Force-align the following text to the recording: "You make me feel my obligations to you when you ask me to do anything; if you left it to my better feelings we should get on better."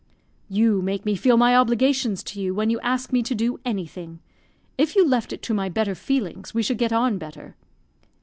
"You 0.49 0.81
make 0.81 1.05
me 1.05 1.15
feel 1.15 1.37
my 1.37 1.55
obligations 1.55 2.23
to 2.23 2.41
you 2.41 2.55
when 2.55 2.71
you 2.71 2.79
ask 2.79 3.13
me 3.13 3.21
to 3.21 3.35
do 3.35 3.59
anything; 3.63 4.17
if 4.75 4.95
you 4.95 5.07
left 5.07 5.31
it 5.31 5.43
to 5.43 5.53
my 5.53 5.69
better 5.69 5.93
feelings 5.93 6.55
we 6.55 6.63
should 6.63 6.79
get 6.79 6.91
on 6.91 7.19
better." 7.19 7.55